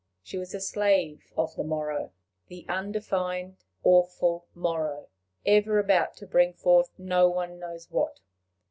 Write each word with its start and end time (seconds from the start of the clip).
She 0.23 0.39
was 0.39 0.55
a 0.55 0.59
slave 0.59 1.23
of 1.37 1.53
the 1.55 1.63
morrow, 1.63 2.11
the 2.47 2.65
undefined, 2.67 3.65
awful 3.83 4.47
morrow, 4.55 5.09
ever 5.45 5.77
about 5.77 6.15
to 6.15 6.25
bring 6.25 6.53
forth 6.55 6.91
no 6.97 7.29
one 7.29 7.59
knows 7.59 7.91
what. 7.91 8.19